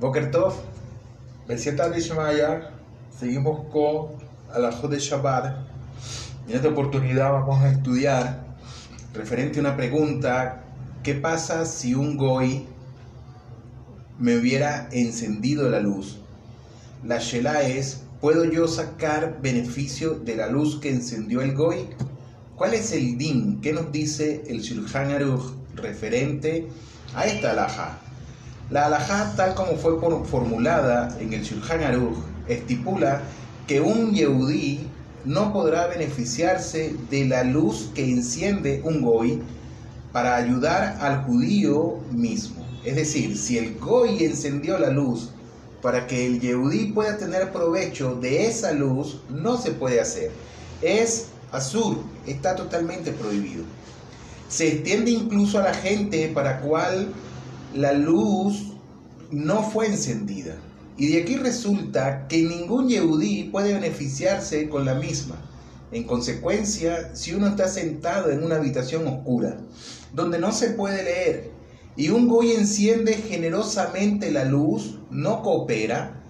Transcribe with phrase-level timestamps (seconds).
[0.00, 0.54] Boker Tov,
[1.48, 2.70] Besiata Bishmaya,
[3.18, 4.12] seguimos con
[4.54, 5.56] Alajot de Shabbat.
[6.46, 8.44] En esta oportunidad vamos a estudiar
[9.12, 10.62] referente a una pregunta:
[11.02, 12.68] ¿qué pasa si un Goy
[14.20, 16.20] me hubiera encendido la luz?
[17.04, 21.88] La Shela es: ¿puedo yo sacar beneficio de la luz que encendió el Goy?
[22.54, 23.60] ¿Cuál es el din?
[23.60, 26.68] ¿Qué nos dice el Shulchan Aruch referente
[27.16, 27.98] a esta alhaja?
[28.70, 33.22] La alajá, tal como fue formulada en el Shulchan Aruch, estipula
[33.66, 34.86] que un yehudí
[35.24, 39.42] no podrá beneficiarse de la luz que enciende un goy
[40.12, 42.66] para ayudar al judío mismo.
[42.84, 45.30] Es decir, si el goy encendió la luz
[45.80, 50.30] para que el yehudí pueda tener provecho de esa luz, no se puede hacer.
[50.82, 53.64] Es azul, está totalmente prohibido.
[54.50, 57.14] Se extiende incluso a la gente para cual
[57.74, 58.72] la luz
[59.30, 60.56] no fue encendida.
[60.96, 65.36] Y de aquí resulta que ningún yehudí puede beneficiarse con la misma.
[65.92, 69.58] En consecuencia, si uno está sentado en una habitación oscura,
[70.12, 71.50] donde no se puede leer,
[71.96, 76.20] y un goy enciende generosamente la luz, no coopera,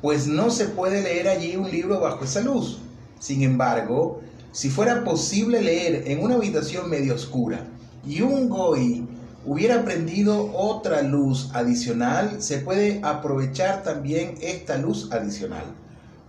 [0.00, 2.78] pues no se puede leer allí un libro bajo esa luz.
[3.18, 7.66] Sin embargo, si fuera posible leer en una habitación medio oscura
[8.06, 9.06] y un goy
[9.44, 15.64] hubiera prendido otra luz adicional, se puede aprovechar también esta luz adicional.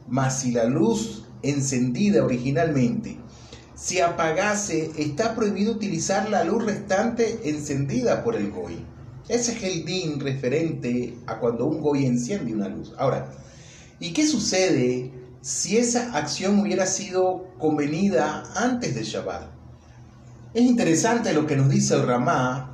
[0.08, 3.18] Mas si la luz encendida originalmente
[3.76, 8.86] se apagase, está prohibido utilizar la luz restante encendida por el goy.
[9.28, 12.94] Ese es el din referente a cuando un goy enciende una luz.
[12.98, 13.32] Ahora,
[14.00, 15.12] ¿y qué sucede
[15.42, 19.44] si esa acción hubiera sido convenida antes de Shabbat?
[20.54, 22.73] Es interesante lo que nos dice el Ramá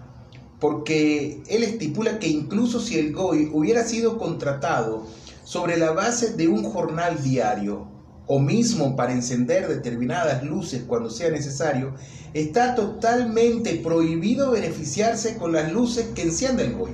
[0.59, 5.05] porque él estipula que incluso si el Goy hubiera sido contratado
[5.43, 7.88] sobre la base de un jornal diario
[8.27, 11.95] o mismo para encender determinadas luces cuando sea necesario,
[12.33, 16.91] está totalmente prohibido beneficiarse con las luces que enciende el Goy.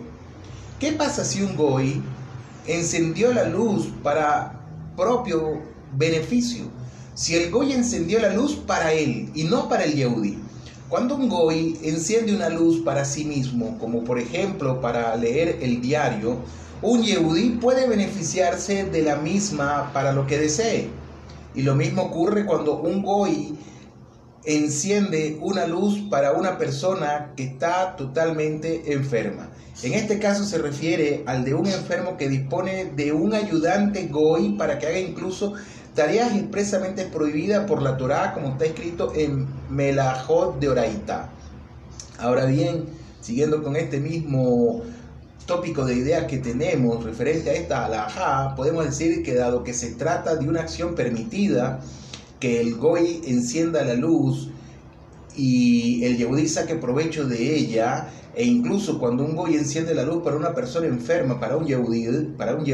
[0.80, 2.02] ¿Qué pasa si un Goy
[2.68, 4.62] encendió la luz para
[4.96, 5.62] propio
[5.98, 6.66] beneficio?
[7.16, 10.38] Si el Goy encendió la luz para él y no para el Yehudi.
[10.90, 15.82] Cuando un goy enciende una luz para sí mismo, como por ejemplo para leer el
[15.82, 16.38] diario,
[16.84, 20.90] un yehudí puede beneficiarse de la misma para lo que desee.
[21.56, 23.58] Y lo mismo ocurre cuando un goy
[24.44, 29.50] enciende una luz para una persona que está totalmente enferma.
[29.82, 34.52] En este caso se refiere al de un enfermo que dispone de un ayudante goy
[34.52, 35.56] para que haga incluso
[35.96, 41.30] tareas expresamente prohibidas por la Torá, como está escrito en Melajot de Oraita.
[42.20, 42.86] Ahora bien,
[43.22, 44.84] siguiendo con este mismo
[45.46, 49.92] tópico de ideas que tenemos referente a esta alajá, podemos decir que dado que se
[49.92, 51.80] trata de una acción permitida,
[52.40, 54.50] que el goy encienda la luz
[55.38, 60.22] y el yehudí saque provecho de ella, e incluso cuando un goy enciende la luz
[60.24, 62.66] para una persona enferma, para un yehudí, para un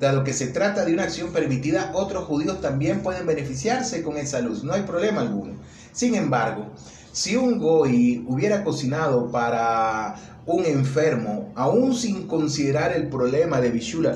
[0.00, 4.40] dado que se trata de una acción permitida, otros judíos también pueden beneficiarse con esa
[4.40, 5.54] luz, no hay problema alguno.
[5.92, 6.66] Sin embargo,
[7.12, 14.06] si un goy hubiera cocinado para un enfermo, aún sin considerar el problema de Bishul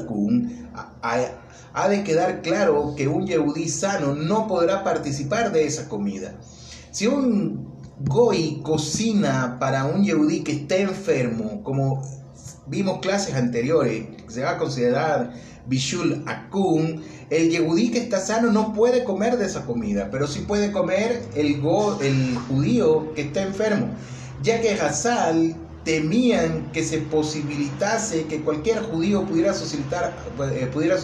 [1.72, 6.34] ha de quedar claro que un yehudí sano no podrá participar de esa comida.
[6.90, 7.70] Si un
[8.02, 12.02] Goy cocina para un yehudí que está enfermo, como
[12.66, 15.32] vimos clases anteriores, se va a considerar
[15.66, 20.40] Bishul Akun, el yehudí que está sano no puede comer de esa comida, pero sí
[20.40, 23.88] puede comer el, go, el judío que está enfermo,
[24.42, 30.14] ya que Hazal temían que se posibilitase que cualquier judío pudiera solicitar,
[30.52, 30.96] eh, pudiera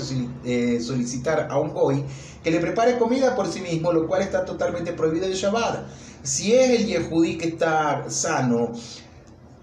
[0.44, 2.04] eh, solicitar a un goy
[2.42, 5.86] que le prepare comida por sí mismo, lo cual está totalmente prohibido en Shabbat.
[6.22, 8.72] Si es el yehudí que está sano,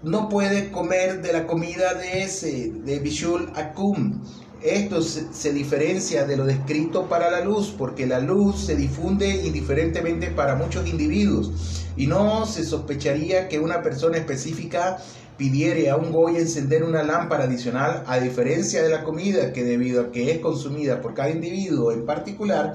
[0.02, 4.20] no puede comer de la comida de ese, de Bishul Akum.
[4.64, 10.28] Esto se, diferencia de lo descrito para la luz, porque la luz se difunde indiferentemente
[10.28, 14.96] para muchos individuos y no se sospecharía que una persona específica
[15.36, 20.00] pidiere a un goy encender una lámpara adicional, a diferencia de la comida que debido
[20.00, 22.74] a que es consumida por cada individuo en particular,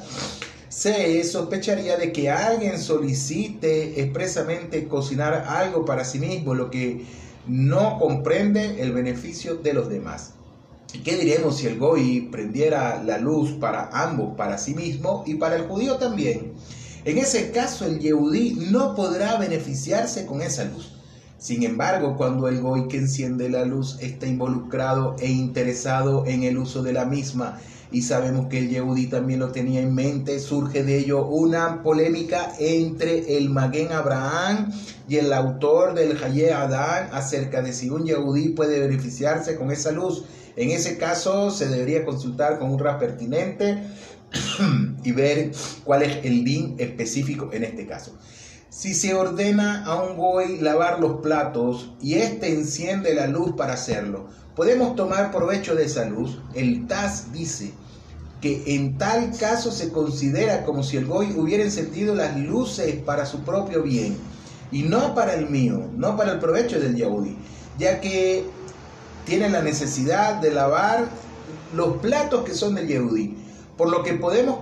[0.70, 7.04] se sospecharía de que alguien solicite expresamente cocinar algo para sí mismo, lo que
[7.48, 10.34] no comprende el beneficio de los demás.
[11.04, 15.56] ¿Qué diremos si el Goy prendiera la luz para ambos, para sí mismo y para
[15.56, 16.54] el judío también?
[17.06, 20.99] En ese caso el Yehudí no podrá beneficiarse con esa luz.
[21.40, 26.58] Sin embargo, cuando el goy que enciende la luz está involucrado e interesado en el
[26.58, 27.60] uso de la misma,
[27.92, 32.54] y sabemos que el Yehudi también lo tenía en mente, surge de ello una polémica
[32.60, 34.72] entre el Maguen Abraham
[35.08, 39.92] y el autor del Haye Adán acerca de si un Yehudi puede beneficiarse con esa
[39.92, 40.26] luz.
[40.58, 43.82] En ese caso se debería consultar con un rap pertinente
[45.04, 45.52] y ver
[45.86, 48.12] cuál es el link específico en este caso.
[48.72, 53.74] Si se ordena a un goy lavar los platos y éste enciende la luz para
[53.74, 56.38] hacerlo, podemos tomar provecho de esa luz.
[56.54, 57.74] El TAS dice
[58.42, 63.26] que en tal caso se considera como si el goy hubiera encendido las luces para
[63.26, 64.16] su propio bien
[64.72, 67.36] y no para el mío, no para el provecho del Yahudi,
[67.80, 68.46] ya que
[69.26, 71.10] tiene la necesidad de lavar
[71.74, 73.36] los platos que son del Yehudi,
[73.76, 74.60] por lo que podemos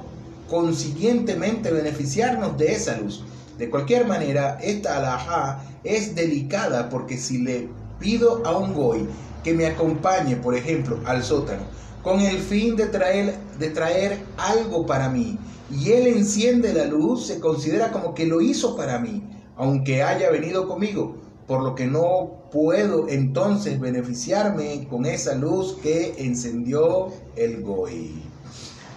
[0.50, 3.26] consiguientemente beneficiarnos de esa luz.
[3.58, 7.70] De cualquier manera, esta alajá es delicada porque si le
[8.00, 9.08] pido a un goy
[9.44, 11.64] que me acompañe, por ejemplo, al sótano,
[12.04, 15.38] con el fin de traer, de traer algo para mí,
[15.72, 19.24] y él enciende la luz, se considera como que lo hizo para mí,
[19.58, 21.18] aunque haya venido conmigo,
[21.48, 28.22] por lo que no puedo entonces beneficiarme con esa luz que encendió el goy.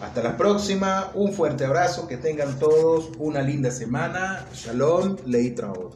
[0.00, 4.47] Hasta la próxima, un fuerte abrazo, que tengan todos una linda semana.
[4.55, 5.94] Shalom, Leitraot.